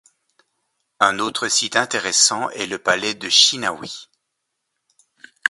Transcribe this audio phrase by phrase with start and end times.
[0.99, 4.09] Un autre site intéressant est le palais de Shinnawi.